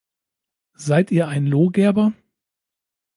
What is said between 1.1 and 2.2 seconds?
Ihr ein Lohgerber?